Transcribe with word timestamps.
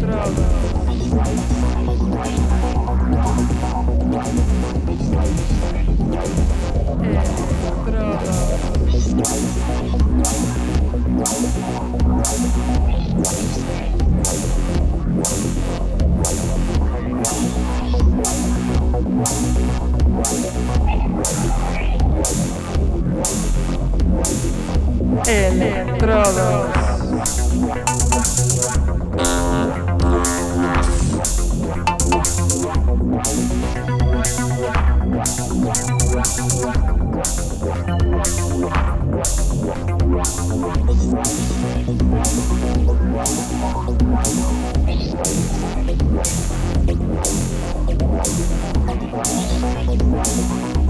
Правда. 0.00 0.54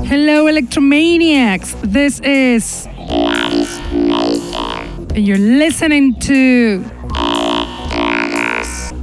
Hello, 0.06 0.46
Electromaniacs. 0.46 1.74
This 1.80 2.20
is. 2.20 2.83
And 5.14 5.26
you're 5.26 5.38
listening 5.38 6.18
to. 6.20 6.84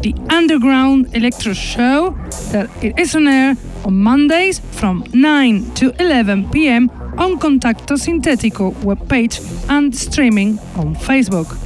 The 0.01 0.15
Underground 0.31 1.15
Electro 1.15 1.53
Show 1.53 2.17
that 2.51 2.69
it 2.83 2.97
is 2.97 3.15
on 3.15 3.27
air 3.27 3.55
on 3.85 3.97
Mondays 3.97 4.59
from 4.59 5.05
9 5.13 5.75
to 5.75 5.93
11 6.01 6.49
pm 6.49 6.89
on 7.19 7.37
Contacto 7.37 7.95
Sintetico 7.95 8.73
webpage 8.81 9.39
and 9.69 9.95
streaming 9.95 10.57
on 10.75 10.95
Facebook. 10.95 11.60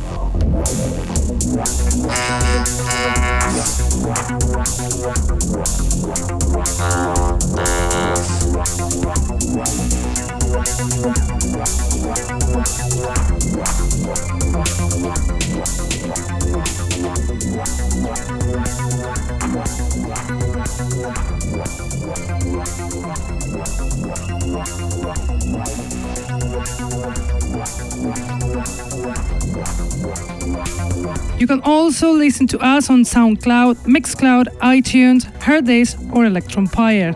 Also 31.95 32.11
listen 32.11 32.45
to 32.45 32.59
us 32.59 32.89
on 32.89 33.03
SoundCloud, 33.03 33.75
Mixcloud, 33.85 34.47
iTunes, 34.57 35.23
Hearthis, 35.39 35.95
or 36.13 36.25
Electronpire. 36.25 37.15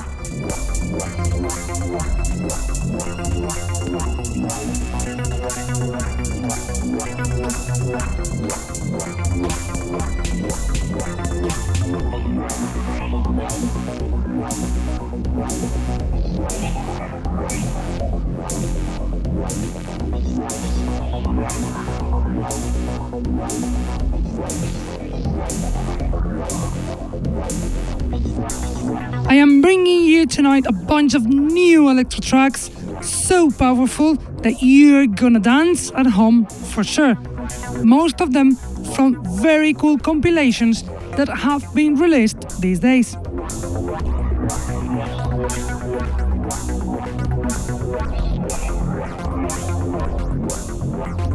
Tonight 30.39 30.65
a 30.67 30.71
bunch 30.71 31.15
of 31.15 31.25
new 31.25 31.89
electro 31.89 32.21
tracks 32.21 32.71
so 33.01 33.51
powerful 33.51 34.15
that 34.43 34.55
you're 34.61 35.05
gonna 35.05 35.37
dance 35.37 35.91
at 35.95 36.05
home 36.05 36.45
for 36.45 36.81
sure. 36.81 37.15
Most 37.83 38.21
of 38.21 38.31
them 38.31 38.55
from 38.95 39.21
very 39.41 39.73
cool 39.73 39.97
compilations 39.97 40.83
that 41.17 41.27
have 41.27 41.63
been 41.75 41.95
released 41.95 42.61
these 42.61 42.79
days. 42.79 43.17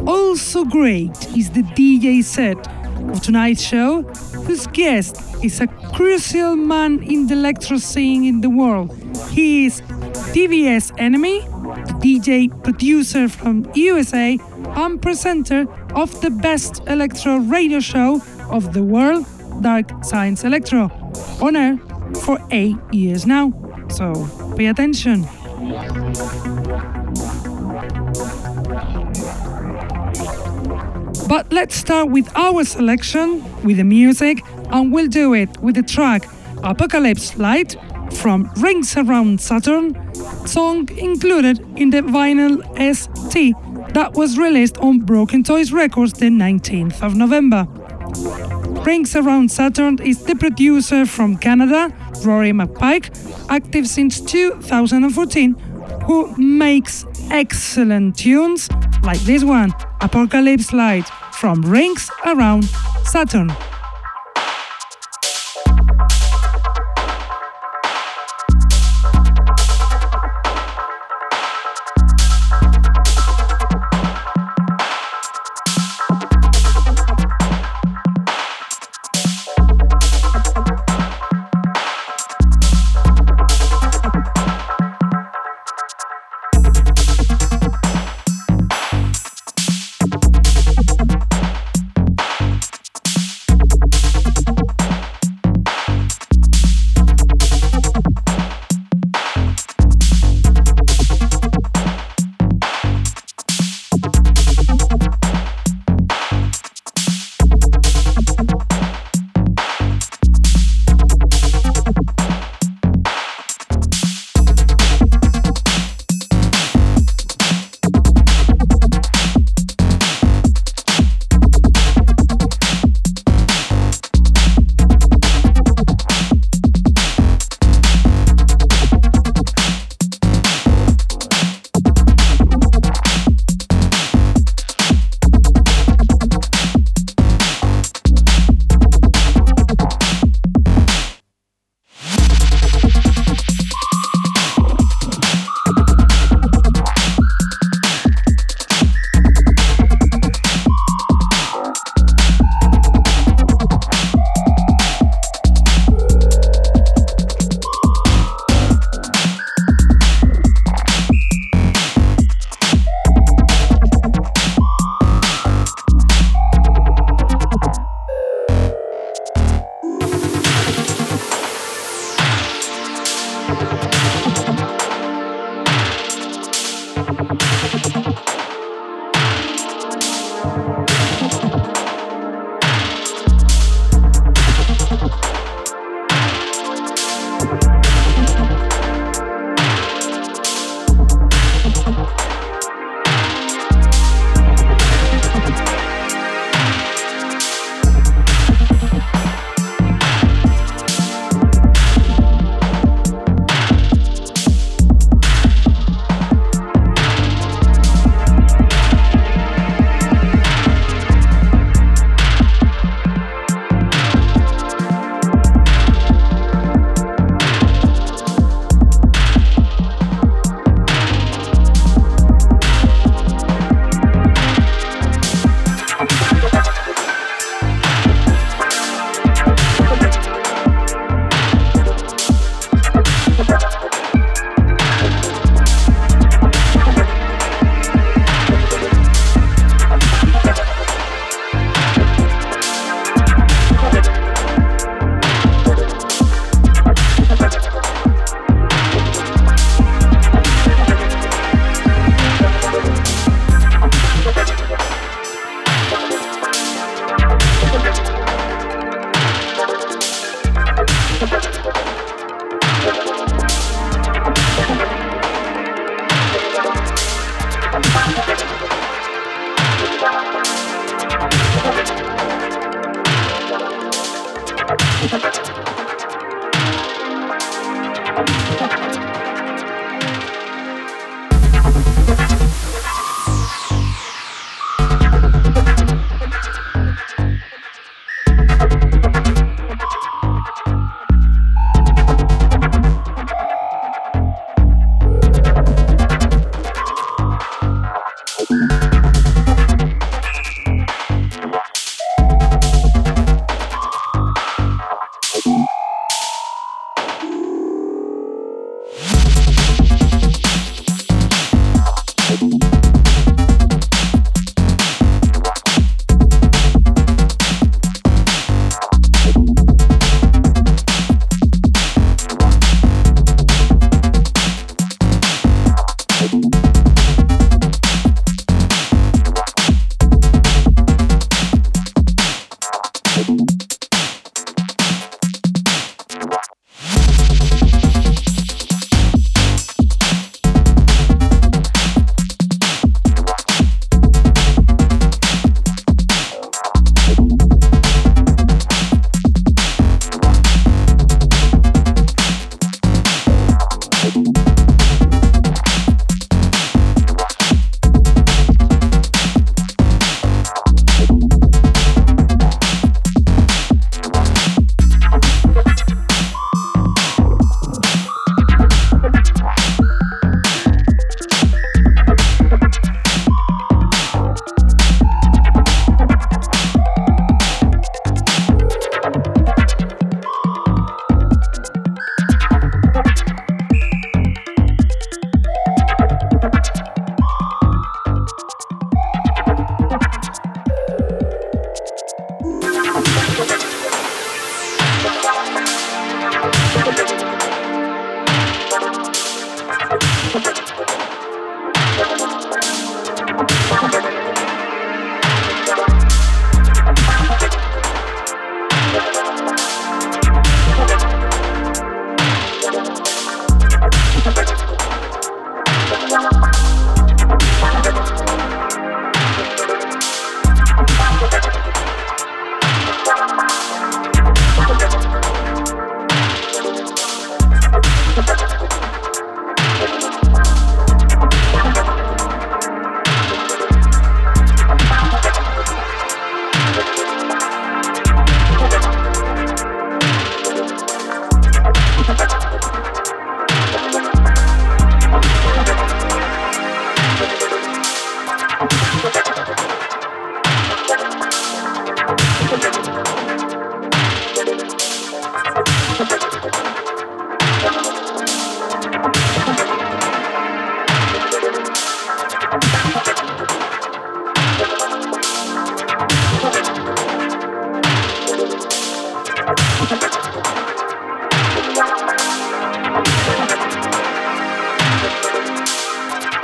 Also 0.06 0.64
great 0.64 1.16
is 1.36 1.50
the 1.50 1.64
DJ 1.76 2.24
set 2.24 2.56
of 3.10 3.20
tonight's 3.20 3.60
show, 3.60 4.00
whose 4.46 4.66
guest 4.68 5.20
is 5.42 5.60
a 5.60 5.66
crucial 5.94 6.56
man 6.56 7.00
in 7.04 7.28
the 7.28 7.34
electro 7.34 7.76
scene 7.78 8.24
in 8.24 8.40
the 8.40 8.50
world. 8.50 8.92
He 9.30 9.66
is 9.66 9.80
TVS 10.34 10.92
Enemy, 10.98 11.40
DJ 12.02 12.50
producer 12.64 13.28
from 13.28 13.70
USA 13.74 14.36
and 14.74 15.00
presenter 15.00 15.66
of 15.94 16.20
the 16.20 16.30
best 16.30 16.82
electro 16.88 17.36
radio 17.36 17.78
show 17.78 18.20
of 18.50 18.72
the 18.74 18.82
world, 18.82 19.24
Dark 19.62 20.04
Science 20.04 20.42
Electro, 20.42 20.90
on 21.40 21.54
air 21.54 21.78
for 22.24 22.38
eight 22.50 22.76
years 22.90 23.24
now. 23.24 23.52
So 23.88 24.12
pay 24.56 24.66
attention. 24.66 25.22
But 31.28 31.52
let's 31.52 31.74
start 31.74 32.10
with 32.10 32.28
our 32.36 32.64
selection, 32.64 33.42
with 33.62 33.78
the 33.78 33.84
music, 33.84 34.42
and 34.74 34.92
we'll 34.92 35.06
do 35.06 35.34
it 35.34 35.48
with 35.60 35.76
the 35.76 35.82
track 35.82 36.26
Apocalypse 36.64 37.38
Light 37.38 37.76
from 38.10 38.50
Rings 38.56 38.96
Around 38.96 39.40
Saturn, 39.40 39.94
song 40.46 40.88
included 40.98 41.60
in 41.76 41.90
the 41.90 42.00
vinyl 42.00 42.60
ST 42.94 43.54
that 43.94 44.14
was 44.14 44.36
released 44.36 44.76
on 44.78 44.98
Broken 44.98 45.44
Toys 45.44 45.72
Records 45.72 46.12
the 46.14 46.26
19th 46.26 47.02
of 47.02 47.14
November. 47.14 47.68
Rings 48.84 49.14
Around 49.14 49.50
Saturn 49.50 50.00
is 50.02 50.24
the 50.24 50.34
producer 50.34 51.06
from 51.06 51.36
Canada, 51.36 51.94
Rory 52.24 52.52
McPike, 52.52 53.08
active 53.48 53.86
since 53.86 54.20
2014, 54.20 55.54
who 56.06 56.36
makes 56.36 57.06
excellent 57.30 58.16
tunes 58.16 58.68
like 59.04 59.20
this 59.20 59.44
one, 59.44 59.72
Apocalypse 60.00 60.72
Light 60.72 61.08
from 61.32 61.62
Rings 61.62 62.10
Around 62.26 62.64
Saturn. 63.04 63.52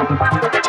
Música 0.08 0.59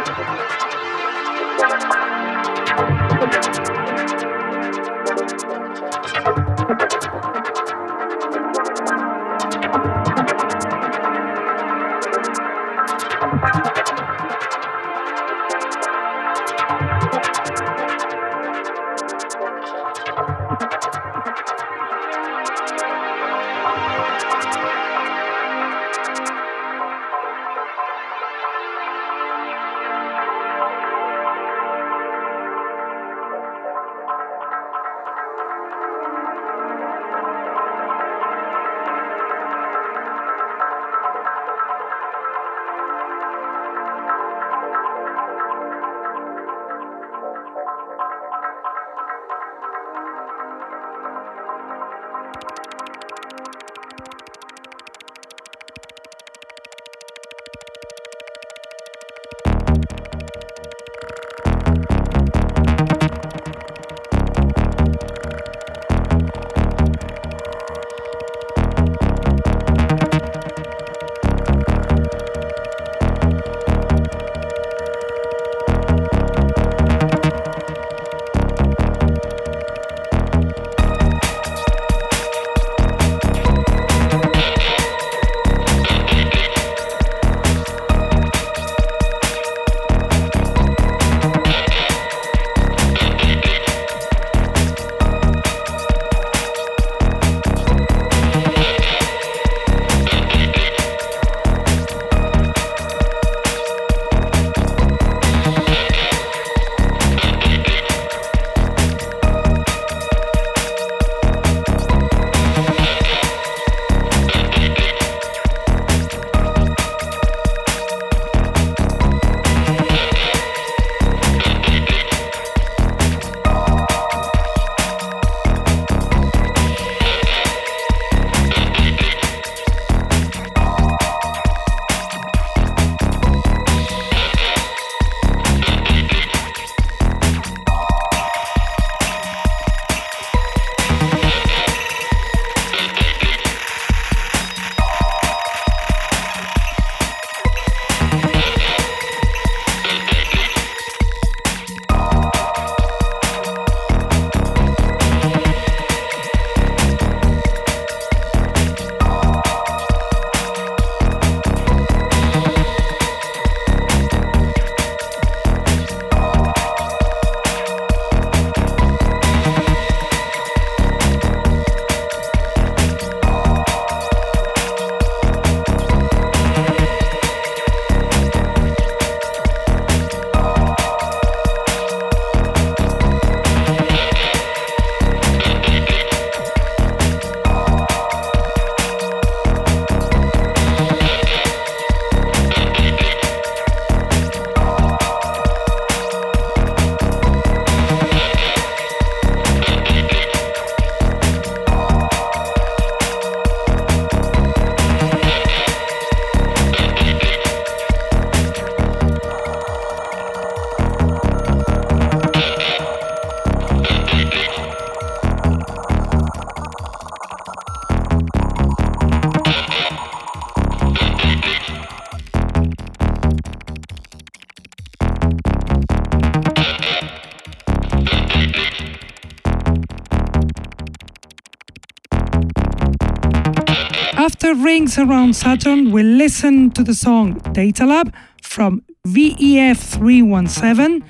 Rings 234.56 234.98
Around 234.98 235.36
Saturn, 235.36 235.92
we 235.92 236.04
listen 236.04 236.72
to 236.72 236.84
the 236.84 236.94
song 236.94 237.40
Data 237.54 237.86
Lab 237.86 238.14
from 238.44 238.82
VEF 239.08 239.78
317, 239.78 241.04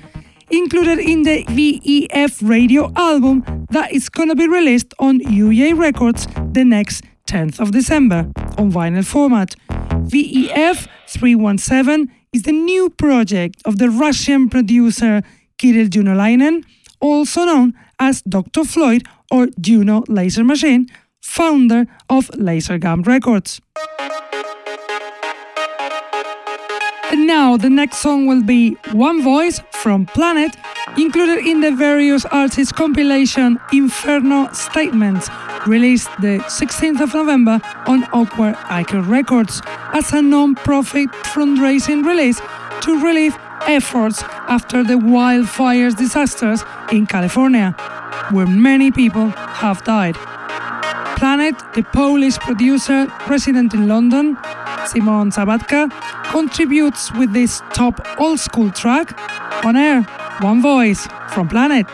included 0.50 1.00
in 1.00 1.24
the 1.24 1.44
VEF 1.48 2.48
radio 2.48 2.92
album 2.94 3.66
that 3.70 3.92
is 3.92 4.08
gonna 4.08 4.36
be 4.36 4.46
released 4.46 4.94
on 5.00 5.18
UA 5.20 5.74
Records 5.74 6.28
the 6.52 6.64
next 6.64 7.04
10th 7.26 7.58
of 7.58 7.72
December 7.72 8.30
on 8.58 8.70
vinyl 8.70 9.04
format. 9.04 9.56
VEF 10.04 10.86
317 11.08 12.12
is 12.32 12.42
the 12.42 12.52
new 12.52 12.90
project 12.90 13.60
of 13.64 13.78
the 13.78 13.90
Russian 13.90 14.48
producer 14.48 15.22
Kirill 15.58 15.88
Junolainen, 15.88 16.64
also 17.00 17.44
known 17.44 17.74
as 17.98 18.22
Dr. 18.22 18.64
Floyd 18.64 19.02
or 19.32 19.48
Juno 19.60 20.04
Laser 20.08 20.44
Machine, 20.44 20.86
founder 21.22 21.86
of 22.10 22.28
Lasergum 22.36 23.06
Records. 23.06 23.60
And 27.10 27.26
now 27.26 27.56
the 27.56 27.70
next 27.70 27.98
song 27.98 28.26
will 28.26 28.42
be 28.42 28.76
One 28.92 29.22
Voice 29.22 29.60
from 29.72 30.06
Planet, 30.06 30.56
included 30.96 31.46
in 31.46 31.60
the 31.60 31.70
various 31.70 32.24
artists 32.26 32.72
compilation 32.72 33.58
Inferno 33.72 34.52
Statements, 34.52 35.28
released 35.66 36.10
the 36.20 36.38
16th 36.48 37.00
of 37.00 37.14
November 37.14 37.60
on 37.86 38.04
Awkward 38.12 38.56
Icon 38.68 39.08
Records 39.08 39.62
as 39.92 40.12
a 40.12 40.20
non-profit 40.22 41.10
fundraising 41.32 42.04
release 42.04 42.40
to 42.82 43.00
relieve 43.00 43.36
efforts 43.66 44.22
after 44.48 44.82
the 44.82 44.94
wildfires 44.94 45.96
disasters 45.96 46.64
in 46.90 47.06
California, 47.06 47.70
where 48.30 48.46
many 48.46 48.90
people 48.90 49.30
have 49.30 49.84
died. 49.84 50.16
Planet, 51.22 51.54
the 51.74 51.84
Polish 51.84 52.36
producer 52.38 53.06
resident 53.28 53.74
in 53.74 53.86
London, 53.86 54.36
Simon 54.86 55.30
Sabatka, 55.30 55.88
contributes 56.32 57.12
with 57.12 57.32
this 57.32 57.62
top 57.72 58.04
old 58.18 58.40
school 58.40 58.72
track 58.72 59.16
on 59.64 59.76
air, 59.76 60.02
One 60.40 60.60
Voice 60.60 61.06
from 61.28 61.46
Planet. 61.48 61.86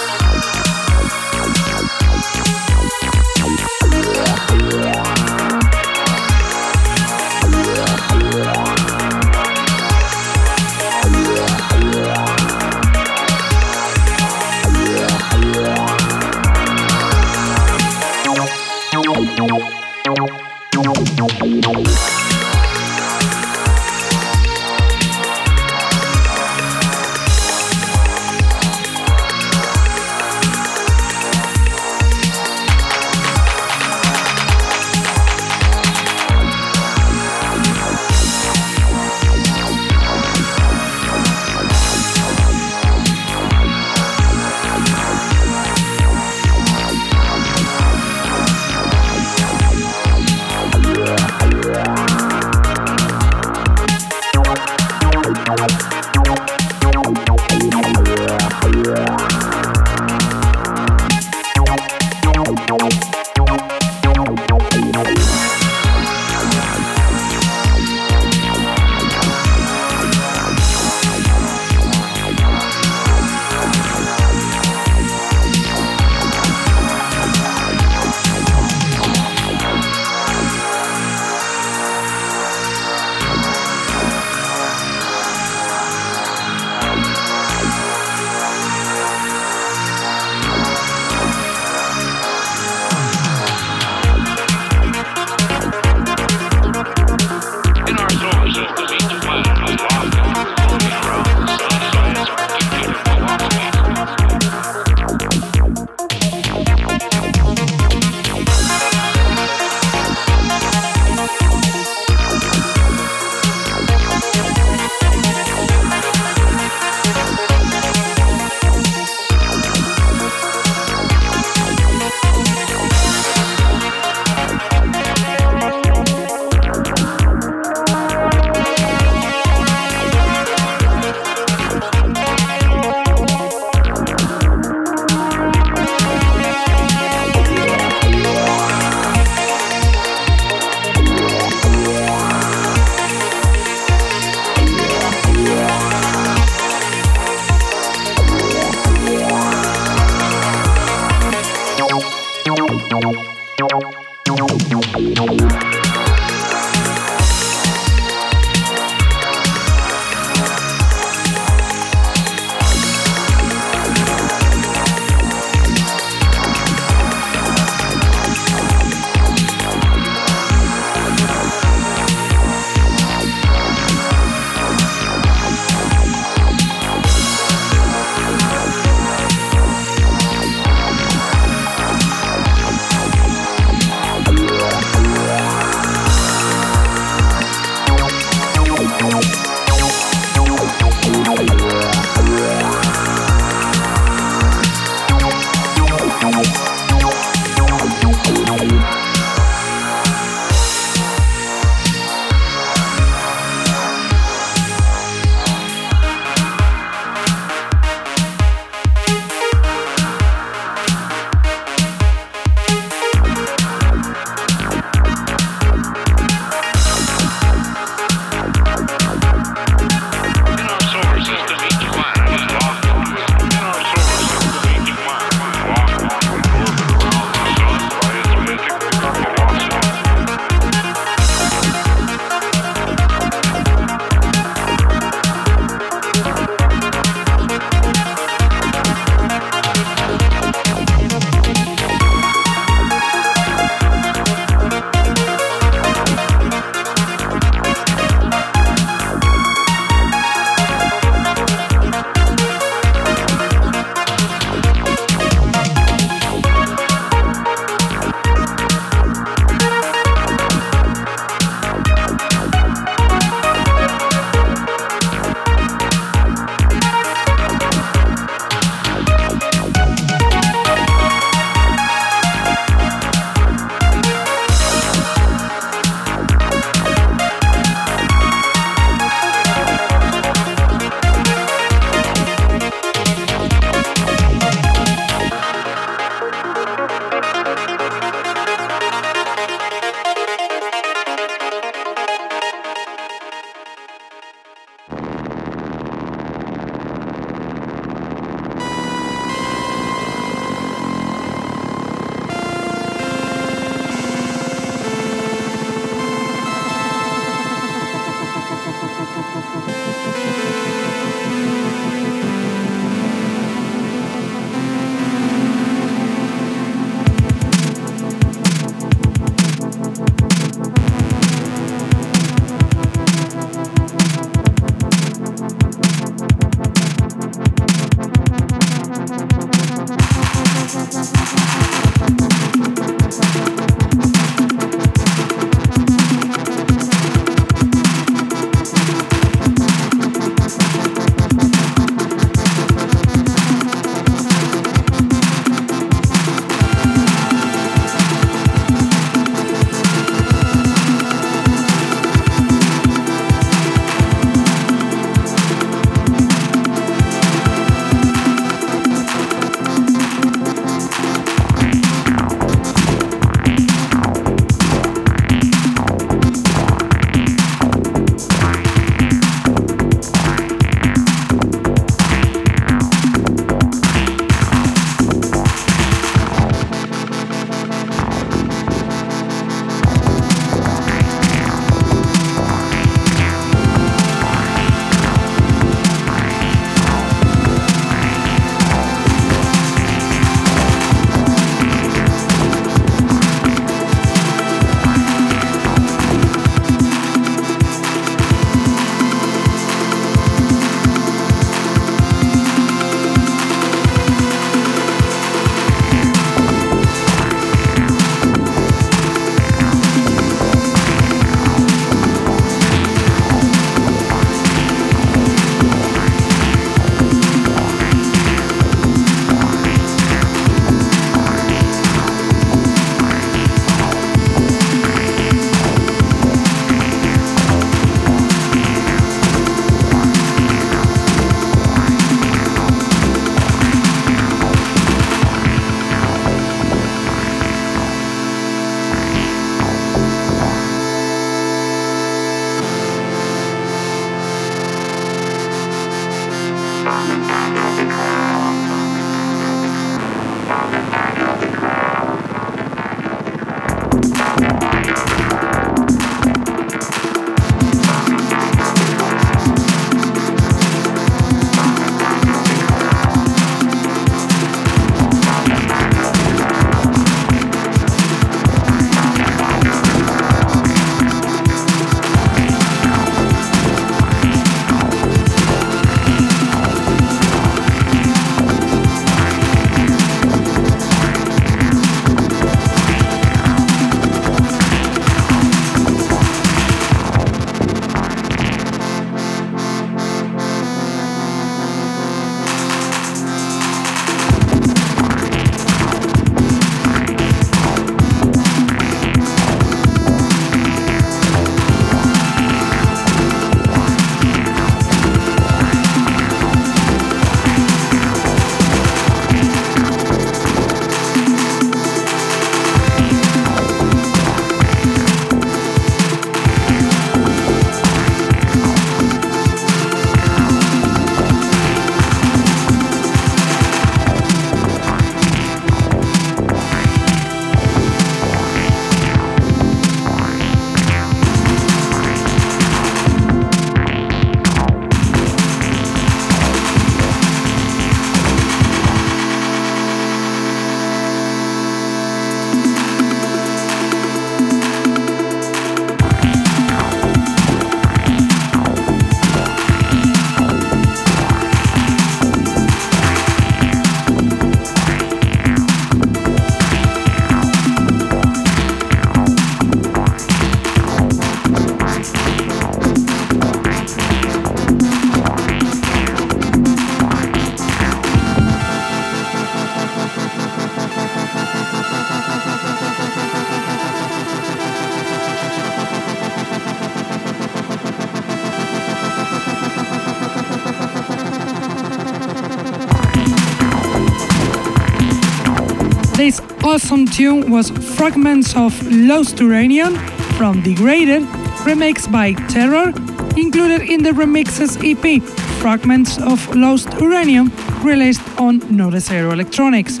Awesome 586.90 587.06
tune 587.06 587.48
was 587.52 587.70
Fragments 587.70 588.56
of 588.56 588.74
Lost 588.90 589.38
Uranium 589.38 589.94
from 590.36 590.60
Degraded, 590.60 591.22
remixed 591.62 592.10
by 592.10 592.32
Terror, 592.48 592.88
included 593.36 593.82
in 593.82 594.02
the 594.02 594.10
remixes 594.10 594.74
EP 594.82 595.22
Fragments 595.60 596.18
of 596.20 596.52
Lost 596.56 596.88
Uranium, 597.00 597.52
released 597.84 598.22
on 598.40 598.58
Note 598.76 599.08
Electronics. 599.08 600.00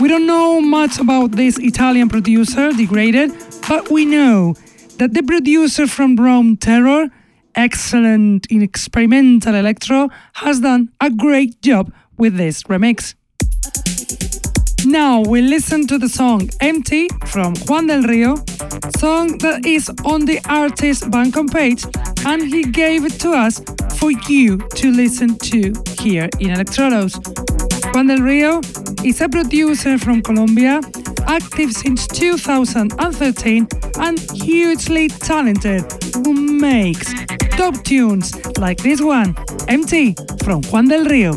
We 0.00 0.08
don't 0.08 0.26
know 0.26 0.62
much 0.62 0.98
about 0.98 1.32
this 1.32 1.58
Italian 1.58 2.08
producer, 2.08 2.70
Degraded, 2.72 3.30
but 3.68 3.90
we 3.90 4.06
know 4.06 4.54
that 4.96 5.12
the 5.12 5.22
producer 5.22 5.86
from 5.86 6.16
Rome, 6.16 6.56
Terror, 6.56 7.10
excellent 7.54 8.46
in 8.46 8.62
experimental 8.62 9.54
electro, 9.54 10.08
has 10.32 10.60
done 10.60 10.88
a 11.02 11.10
great 11.10 11.60
job 11.60 11.92
with 12.16 12.38
this 12.38 12.62
remix. 12.62 13.14
Now 14.86 15.20
we 15.20 15.42
listen 15.42 15.86
to 15.86 15.98
the 15.98 16.08
song 16.08 16.48
Empty 16.60 17.08
from 17.26 17.54
Juan 17.68 17.86
del 17.86 18.02
Rio, 18.02 18.36
song 18.98 19.38
that 19.38 19.64
is 19.64 19.88
on 20.04 20.24
the 20.24 20.40
artist 20.48 21.10
Bandcamp 21.10 21.52
page 21.52 21.84
and 22.26 22.42
he 22.42 22.64
gave 22.64 23.04
it 23.04 23.20
to 23.20 23.32
us 23.32 23.60
for 23.98 24.10
you 24.28 24.58
to 24.74 24.90
listen 24.90 25.38
to 25.38 25.72
here 26.00 26.28
in 26.40 26.50
Electrodos. 26.50 27.14
Juan 27.94 28.08
del 28.08 28.18
Rio 28.18 28.60
is 29.04 29.20
a 29.20 29.28
producer 29.28 29.98
from 29.98 30.20
Colombia, 30.20 30.80
active 31.26 31.72
since 31.72 32.06
2013 32.08 33.68
and 34.00 34.18
hugely 34.32 35.08
talented 35.08 35.82
who 36.24 36.32
makes 36.32 37.14
top 37.56 37.74
tunes 37.84 38.34
like 38.58 38.82
this 38.82 39.00
one, 39.00 39.36
Empty 39.68 40.16
from 40.44 40.62
Juan 40.62 40.88
del 40.88 41.04
Rio. 41.04 41.32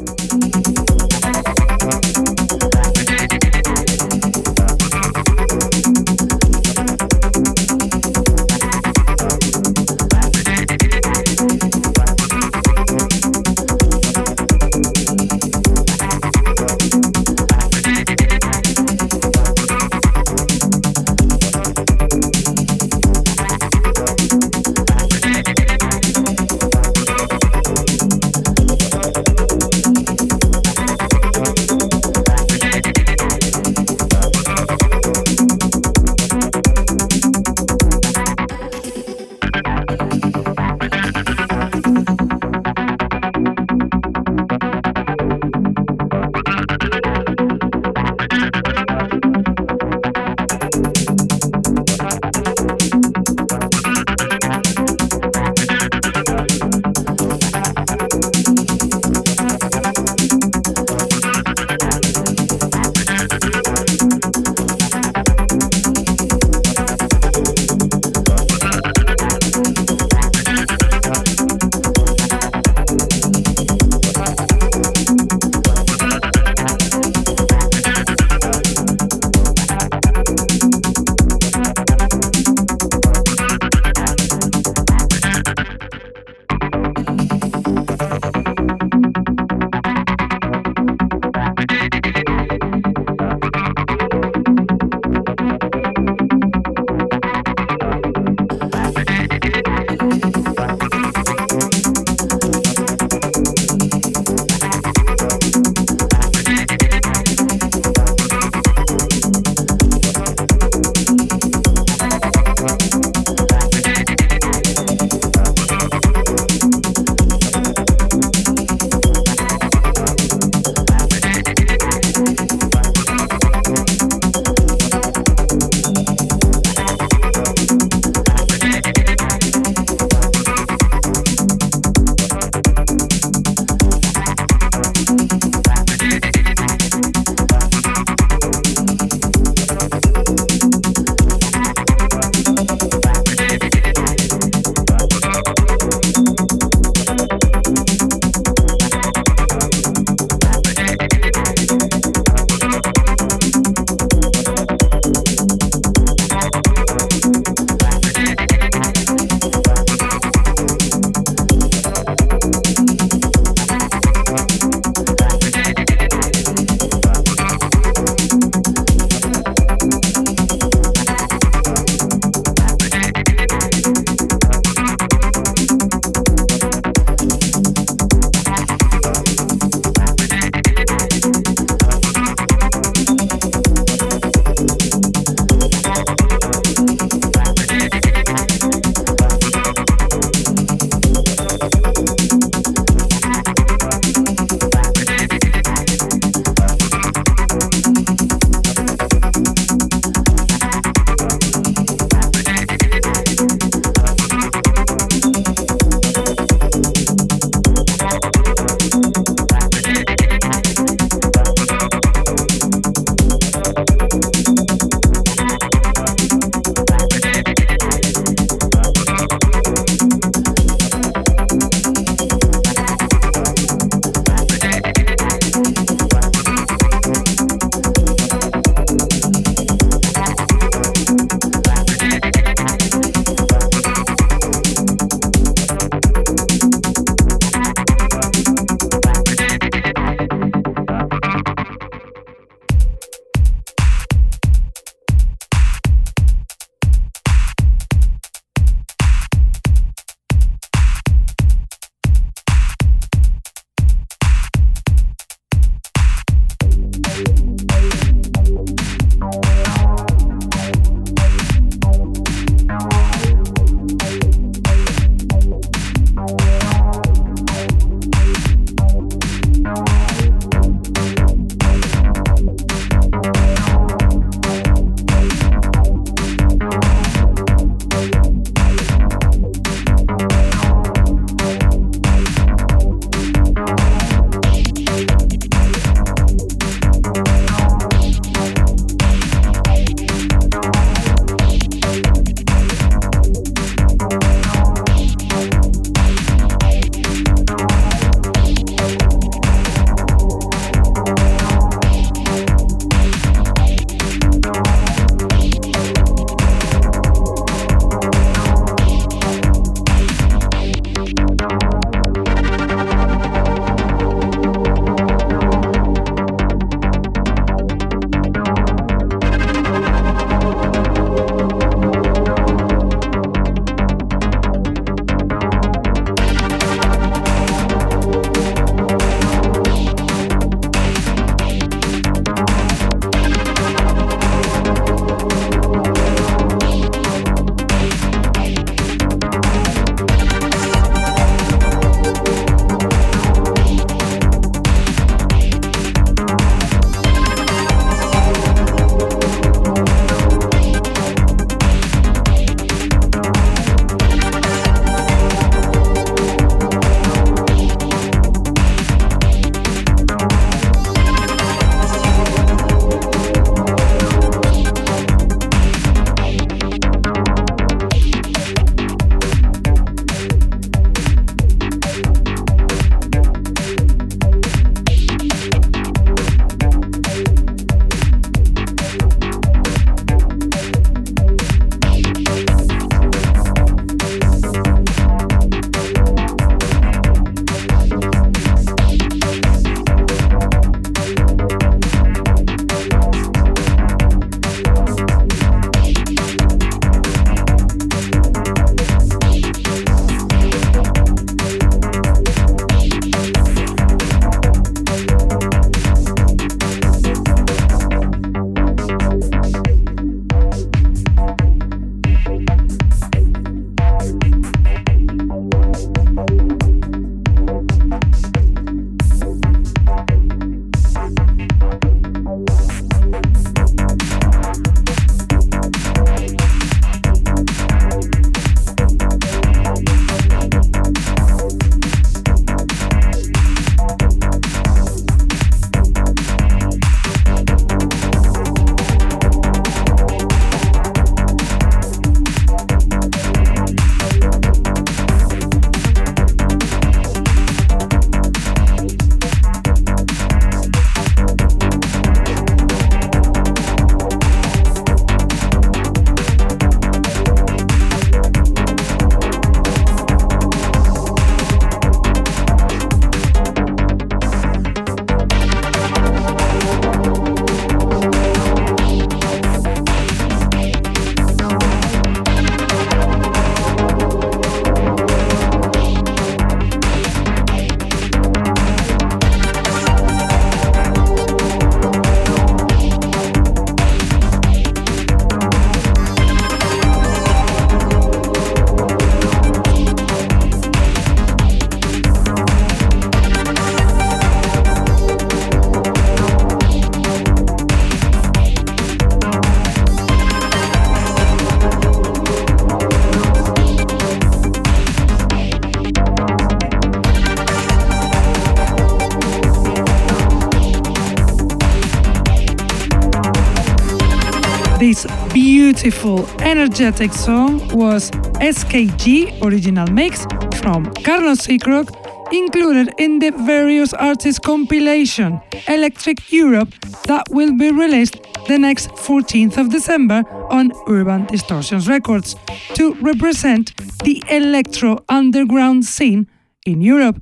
Beautiful, 515.86 516.26
energetic 516.42 517.14
song 517.14 517.60
was 517.68 518.10
SKG 518.42 519.40
original 519.44 519.86
mix 519.92 520.26
from 520.60 520.84
Carlos 521.04 521.46
Seacrock, 521.46 521.88
included 522.34 522.92
in 522.98 523.20
the 523.20 523.30
various 523.46 523.94
artists 523.94 524.40
compilation 524.40 525.40
Electric 525.68 526.32
Europe 526.32 526.74
that 527.06 527.24
will 527.30 527.56
be 527.56 527.70
released 527.70 528.18
the 528.48 528.58
next 528.58 528.90
14th 528.94 529.60
of 529.60 529.70
December 529.70 530.24
on 530.50 530.72
Urban 530.90 531.28
Distortions 531.28 531.88
Records 531.88 532.36
to 532.74 532.96
represent 532.96 533.76
the 534.04 534.24
electro 534.28 534.98
underground 535.08 535.86
scene 535.86 536.28
in 536.66 536.82
Europe. 536.82 537.22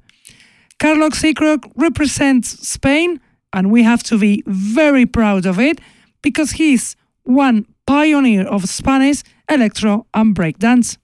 Carlos 0.80 1.22
Seacrock 1.22 1.70
represents 1.76 2.66
Spain, 2.66 3.20
and 3.52 3.70
we 3.70 3.84
have 3.84 4.04
to 4.04 4.18
be 4.18 4.42
very 4.48 5.06
proud 5.06 5.46
of 5.46 5.60
it 5.60 5.82
because 6.22 6.52
he's 6.52 6.96
one 7.24 7.66
pioneer 7.86 8.48
of 8.48 8.66
Spanish 8.70 9.24
electro 9.50 10.06
and 10.14 10.36
breakdance. 10.36 10.98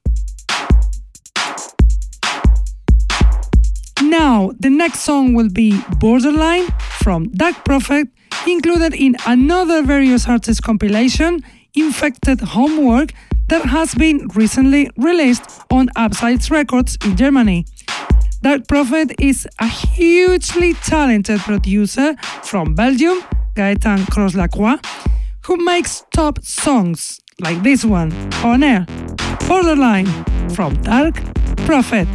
Now, 4.02 4.52
the 4.60 4.70
next 4.70 5.02
song 5.02 5.34
will 5.34 5.50
be 5.50 5.80
Borderline 6.00 6.68
from 7.00 7.30
Dark 7.32 7.64
Prophet, 7.64 8.08
included 8.48 8.94
in 8.94 9.16
another 9.28 9.84
various 9.84 10.28
artists 10.28 10.62
compilation, 10.62 11.42
Infected 11.76 12.42
Homework, 12.42 13.12
that 13.50 13.66
has 13.66 13.94
been 13.96 14.28
recently 14.36 14.90
released 14.98 15.62
on 15.72 15.90
Upsides 15.96 16.50
Records 16.50 16.98
in 17.06 17.16
Germany. 17.18 17.66
Dark 18.42 18.68
Prophet 18.68 19.12
is 19.20 19.48
a 19.60 19.68
hugely 19.68 20.74
talented 20.74 21.40
producer 21.42 22.16
from 22.44 22.74
Belgium, 22.74 23.22
Gaetan 23.56 24.10
Cross-Lacroix, 24.10 24.78
who 25.50 25.58
makes 25.58 26.06
top 26.12 26.38
songs 26.44 27.20
like 27.40 27.64
this 27.64 27.84
one 27.84 28.12
on 28.44 28.62
air. 28.62 28.86
Borderline 29.48 30.06
from 30.54 30.76
Dark 30.84 31.16
Prophet. 31.66 32.08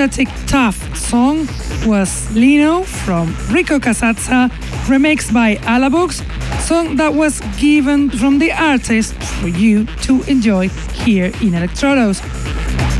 Energetic, 0.00 0.28
tough 0.46 0.96
song 0.96 1.46
was 1.84 2.34
Lino 2.34 2.84
from 2.84 3.36
Rico 3.50 3.78
Casazza, 3.78 4.48
remixed 4.86 5.30
by 5.30 5.56
Alabux, 5.56 6.22
song 6.62 6.96
that 6.96 7.12
was 7.12 7.40
given 7.58 8.08
from 8.08 8.38
the 8.38 8.50
artist 8.50 9.12
for 9.12 9.48
you 9.48 9.84
to 10.04 10.22
enjoy 10.22 10.68
here 11.04 11.26
in 11.26 11.52
Electrodos. 11.52 12.22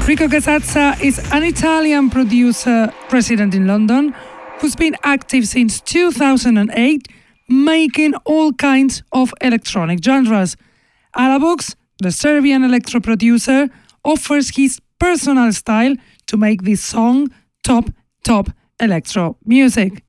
Rico 0.07 0.29
Casazza 0.29 1.03
is 1.03 1.19
an 1.33 1.43
Italian 1.43 2.11
producer 2.11 2.93
resident 3.11 3.55
in 3.55 3.67
London 3.67 4.15
who's 4.59 4.77
been 4.77 4.95
active 5.03 5.49
since 5.49 5.81
2008, 5.81 7.09
making 7.49 8.15
all 8.27 8.53
kinds 8.53 9.03
of 9.13 9.33
electronic 9.41 10.05
genres. 10.05 10.55
Alabux, 11.17 11.75
the 12.01 12.13
Serbian 12.13 12.63
electro 12.63 13.01
producer, 13.01 13.71
offers 14.05 14.55
his 14.55 14.83
personal 14.99 15.51
style 15.55 15.97
to 16.31 16.37
make 16.37 16.63
this 16.63 16.81
song 16.81 17.29
top, 17.65 17.91
top 18.23 18.51
electro 18.81 19.37
music. 19.45 20.05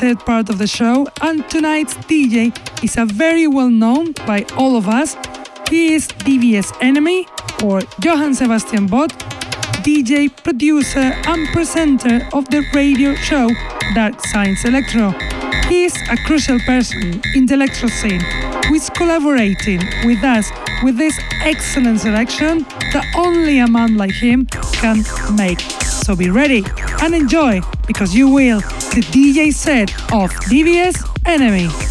Set 0.00 0.24
part 0.24 0.48
of 0.48 0.56
the 0.56 0.66
show, 0.66 1.06
and 1.20 1.46
tonight's 1.50 1.92
DJ 2.08 2.56
is 2.82 2.96
a 2.96 3.04
very 3.04 3.46
well 3.46 3.68
known 3.68 4.12
by 4.26 4.46
all 4.56 4.74
of 4.74 4.88
us. 4.88 5.14
He 5.68 5.92
is 5.92 6.08
DVS 6.08 6.74
Enemy, 6.80 7.26
or 7.62 7.82
Johann 8.02 8.34
Sebastian 8.34 8.86
Bott, 8.86 9.10
DJ, 9.84 10.34
producer, 10.42 11.12
and 11.26 11.46
presenter 11.48 12.26
of 12.32 12.48
the 12.48 12.64
radio 12.72 13.14
show 13.14 13.50
Dark 13.94 14.18
Science 14.22 14.64
Electro. 14.64 15.10
He 15.68 15.84
is 15.84 15.94
a 16.10 16.16
crucial 16.24 16.58
person 16.60 17.20
in 17.34 17.44
the 17.44 17.52
electro 17.52 17.90
scene 17.90 18.22
who 18.68 18.76
is 18.76 18.88
collaborating 18.88 19.80
with 20.06 20.24
us 20.24 20.50
with 20.82 20.96
this 20.96 21.20
excellent 21.42 22.00
selection 22.00 22.60
that 22.94 23.04
only 23.18 23.58
a 23.58 23.68
man 23.68 23.98
like 23.98 24.14
him 24.14 24.46
can 24.72 25.04
make. 25.36 25.60
So 25.60 26.16
be 26.16 26.30
ready 26.30 26.64
and 27.02 27.14
enjoy 27.14 27.60
because 27.86 28.14
you 28.14 28.30
will 28.30 28.62
the 28.94 29.02
DJ 29.02 29.52
set 29.52 29.90
of 30.12 30.32
DVS 30.50 31.06
Enemy. 31.24 31.89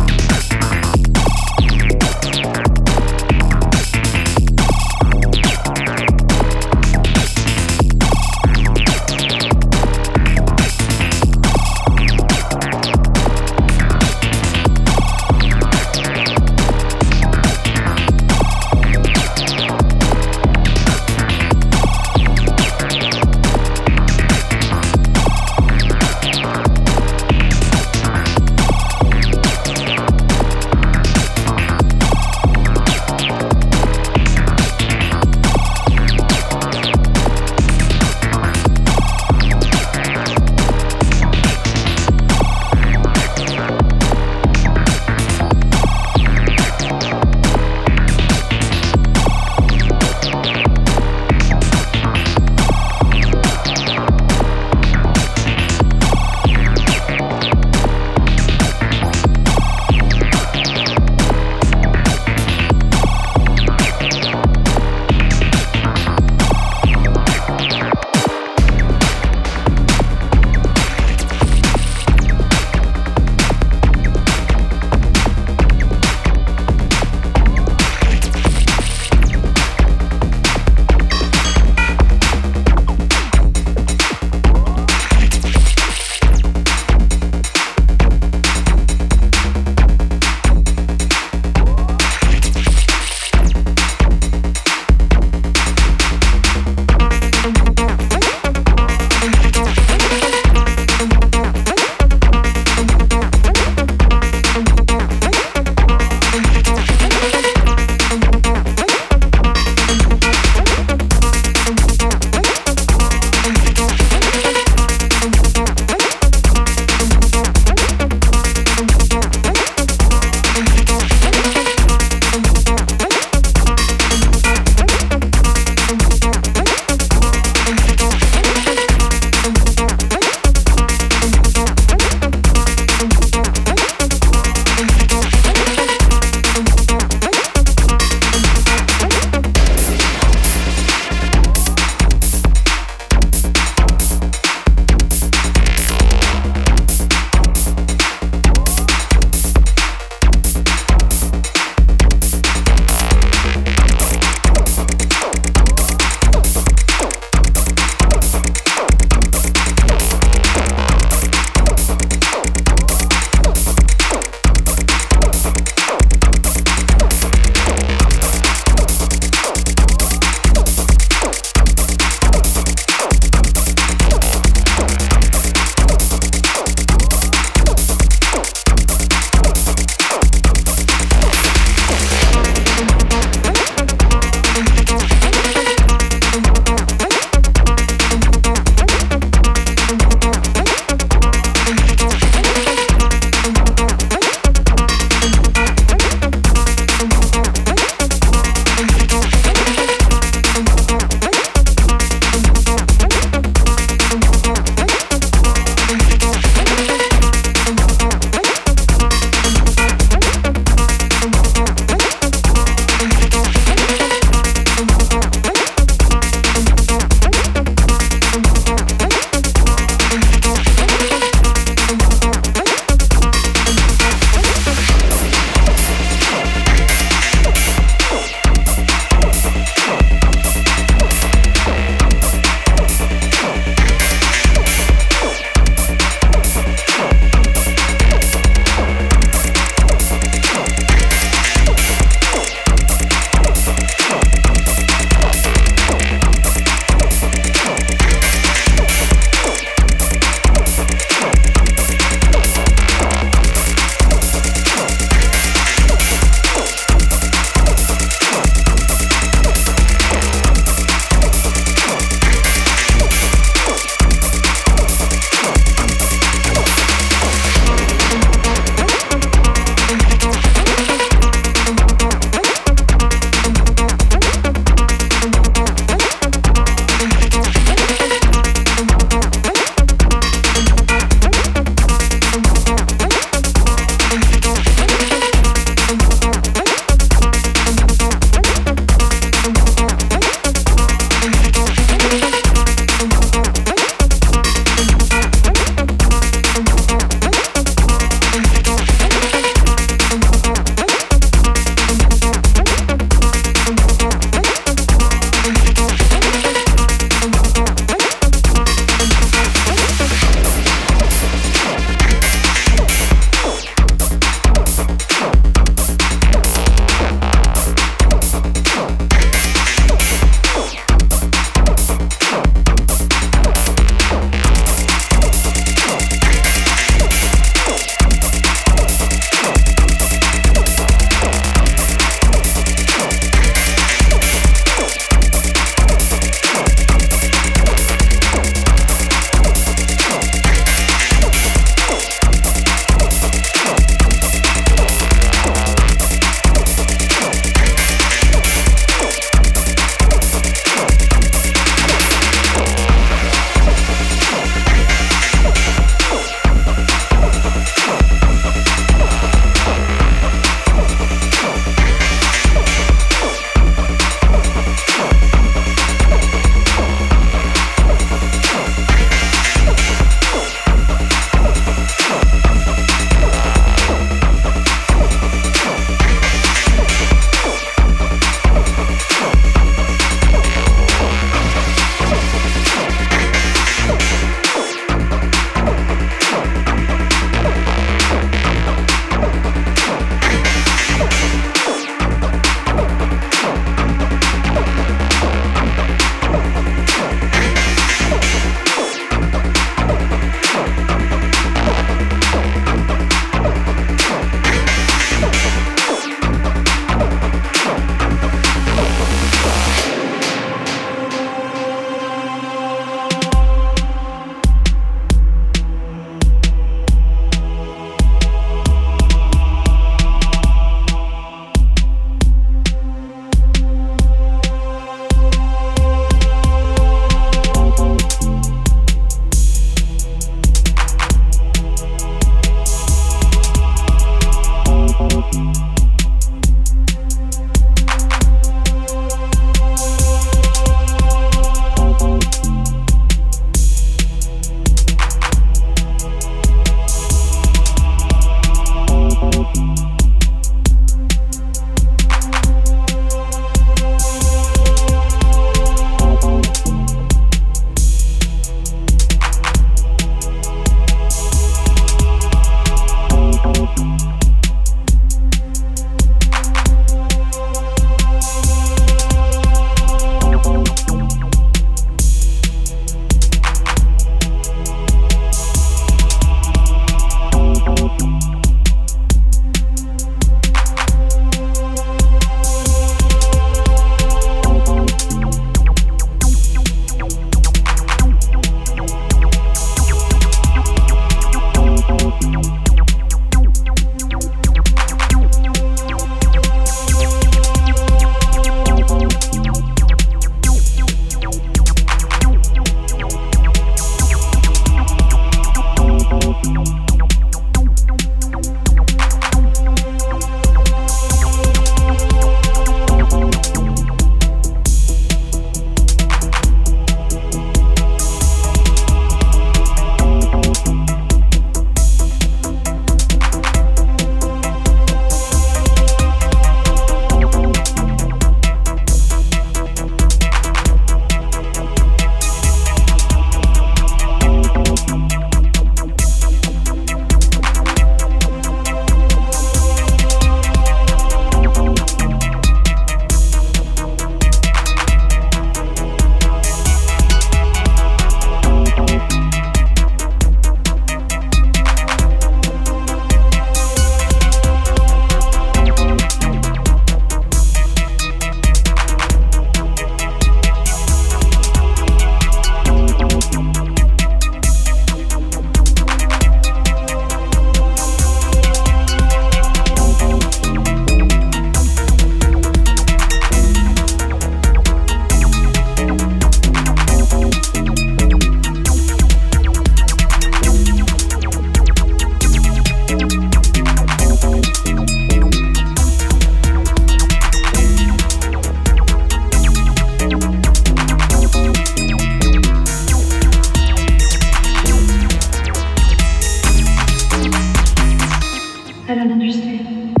understand. 599.11 600.00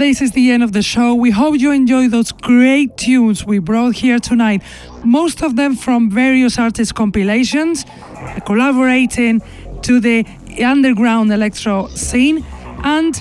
This 0.00 0.22
is 0.22 0.32
the 0.32 0.50
end 0.50 0.62
of 0.62 0.72
the 0.72 0.80
show. 0.80 1.14
We 1.14 1.30
hope 1.30 1.60
you 1.60 1.72
enjoyed 1.72 2.10
those 2.10 2.32
great 2.32 2.96
tunes 2.96 3.44
we 3.44 3.58
brought 3.58 3.96
here 3.96 4.18
tonight, 4.18 4.62
most 5.04 5.42
of 5.42 5.56
them 5.56 5.76
from 5.76 6.10
various 6.10 6.58
artist 6.58 6.94
compilations, 6.94 7.84
collaborating 8.46 9.42
to 9.82 10.00
the 10.00 10.24
underground 10.64 11.30
electro 11.30 11.88
scene. 11.88 12.46
And 12.82 13.20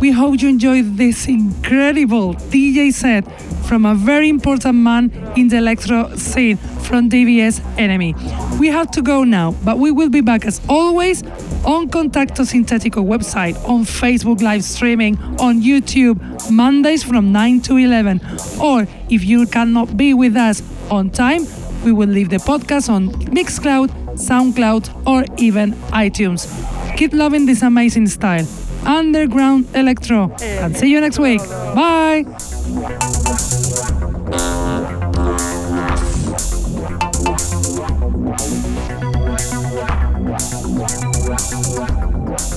we 0.00 0.12
hope 0.12 0.40
you 0.40 0.48
enjoyed 0.48 0.96
this 0.96 1.26
incredible 1.28 2.34
DJ 2.34 2.90
set 2.90 3.24
from 3.66 3.84
a 3.84 3.94
very 3.94 4.30
important 4.30 4.76
man 4.76 5.10
in 5.36 5.48
the 5.48 5.58
electro 5.58 6.14
scene 6.16 6.56
from 6.56 7.10
DBS 7.10 7.60
Enemy. 7.78 8.14
We 8.58 8.68
have 8.68 8.90
to 8.92 9.02
go 9.02 9.24
now, 9.24 9.52
but 9.62 9.78
we 9.78 9.90
will 9.90 10.10
be 10.10 10.22
back 10.22 10.46
as 10.46 10.60
always 10.70 11.22
on 11.64 11.88
Contacto 11.88 12.44
Sintetico 12.44 13.04
website, 13.04 13.56
on 13.68 13.84
Facebook 13.84 14.42
live 14.42 14.64
streaming, 14.64 15.16
on 15.38 15.60
YouTube, 15.62 16.18
Mondays 16.50 17.02
from 17.02 17.32
9 17.32 17.60
to 17.62 17.76
11. 17.76 18.20
Or 18.60 18.86
if 19.08 19.24
you 19.24 19.46
cannot 19.46 19.96
be 19.96 20.14
with 20.14 20.36
us 20.36 20.62
on 20.90 21.10
time, 21.10 21.46
we 21.84 21.92
will 21.92 22.08
leave 22.08 22.30
the 22.30 22.36
podcast 22.36 22.88
on 22.88 23.10
Mixcloud, 23.10 23.88
SoundCloud, 24.16 25.06
or 25.06 25.24
even 25.38 25.72
iTunes. 25.92 26.46
Keep 26.96 27.12
loving 27.12 27.46
this 27.46 27.62
amazing 27.62 28.06
style. 28.08 28.46
Underground 28.86 29.66
Electro. 29.74 30.30
And 30.40 30.76
see 30.76 30.90
you 30.90 31.00
next 31.00 31.18
week. 31.18 31.40
Bye. 31.74 32.24
Thank 41.36 42.54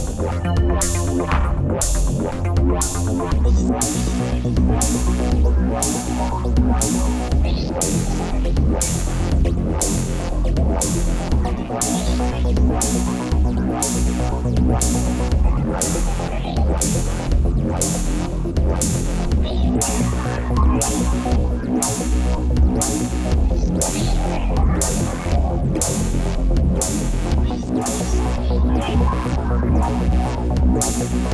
you. 31.00 31.28